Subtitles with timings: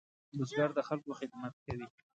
[0.37, 1.85] بزګر د خلکو خدمت کوي